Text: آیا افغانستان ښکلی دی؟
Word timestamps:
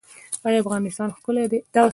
آیا 0.45 0.57
افغانستان 0.61 1.09
ښکلی 1.17 1.45
دی؟ 1.51 1.57